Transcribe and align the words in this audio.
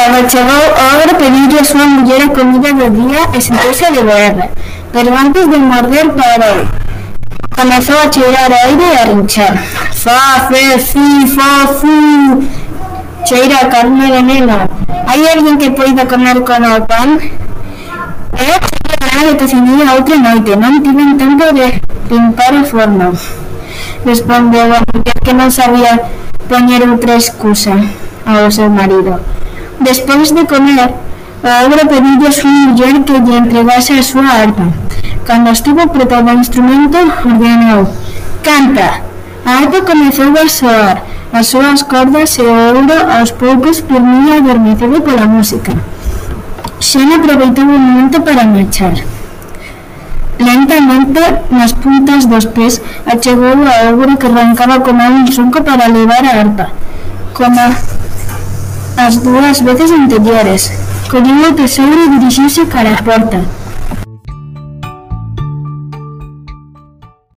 Cando 0.00 0.30
chegou 0.30 0.64
a 0.80 0.96
hora 0.96 1.12
pediu 1.12 1.60
a 1.60 1.62
súa 1.62 1.84
muller 1.84 2.22
a 2.22 2.28
comida 2.32 2.72
do 2.72 2.88
día 2.88 3.20
e 3.36 3.38
sentouse 3.38 3.84
a 3.84 3.90
devorarla, 3.90 4.48
pero 4.94 5.12
antes 5.12 5.44
de 5.44 5.58
morder 5.58 6.08
parou. 6.16 6.64
Comezou 7.52 7.98
a 8.00 8.08
cheirar 8.08 8.50
aire 8.64 8.80
e 8.80 8.96
a 8.96 9.04
rinchar. 9.12 9.54
Fa, 9.92 10.48
fe, 10.48 10.78
fi, 10.78 11.26
fa, 11.28 11.68
fu. 11.78 11.92
Cheira 13.26 13.60
a 13.60 13.66
carne 13.68 14.06
de 14.08 14.22
nena. 14.22 14.70
Hai 15.06 15.20
alguén 15.28 15.58
que 15.60 15.68
poida 15.76 16.08
comer 16.08 16.40
con 16.48 16.64
o 16.64 16.80
pan? 16.88 17.20
Eu 18.40 18.56
cheira 19.04 19.22
de 19.28 19.34
tociñía 19.36 20.00
outra 20.00 20.16
noite, 20.16 20.56
non 20.56 20.80
tiven 20.80 21.20
tempo 21.20 21.44
de 21.52 21.76
limpar 22.08 22.56
o 22.56 22.64
forno. 22.64 23.12
Respondeu 24.08 24.64
a 24.72 24.80
muller 24.80 25.18
que 25.20 25.36
non 25.36 25.52
sabía 25.52 26.08
poñer 26.48 26.88
outra 26.88 27.20
excusa 27.20 27.76
ao 28.24 28.48
seu 28.48 28.72
marido. 28.72 29.20
Despois 29.80 30.30
de 30.30 30.44
comer, 30.44 30.92
ogro 31.64 31.88
pediu 31.88 32.28
a 32.28 32.30
súa 32.30 32.52
muller 32.52 33.00
que 33.06 33.16
lle 33.24 33.36
entregase 33.38 34.02
súa 34.02 34.28
arpa. 34.44 34.66
Cando 35.24 35.50
estivo 35.50 35.88
preto 35.88 36.22
do 36.22 36.32
instrumento, 36.32 36.98
ordenou 37.24 37.88
Canta! 38.42 39.00
A 39.46 39.50
arpa 39.60 39.80
comezou 39.80 40.36
a 40.36 40.48
soar, 40.48 41.02
as 41.32 41.46
súas 41.46 41.82
cordas 41.82 42.36
e 42.36 42.42
o 42.42 42.52
ouro 42.52 42.92
aos 43.16 43.30
poucos 43.32 43.80
dormía 43.80 44.36
adormecido 44.36 45.00
pola 45.00 45.26
música. 45.26 45.72
Xena 46.78 47.16
aproveitou 47.16 47.64
o 47.64 47.78
momento 47.78 48.20
para 48.20 48.44
marchar. 48.44 48.96
Lentamente, 50.38 51.20
nas 51.50 51.72
puntas 51.72 52.26
dos 52.26 52.46
pés, 52.52 52.82
achegou 53.06 53.56
a 53.64 53.88
ogro 53.90 54.16
que 54.18 54.26
arrancaba 54.26 54.80
como 54.80 55.04
un 55.08 55.24
tronco 55.24 55.64
para 55.64 55.88
levar 55.88 56.24
a 56.24 56.40
arpa. 56.44 56.66
Como 57.32 57.60
as 59.06 59.16
dúas 59.16 59.60
veces 59.60 59.90
anteriores, 59.90 60.72
colleu 61.10 61.50
o 61.50 61.54
tesouro 61.54 62.04
e 62.04 62.18
dirixiuse 62.18 62.66
cara 62.66 62.92
á 62.92 63.02
porta. 63.02 63.40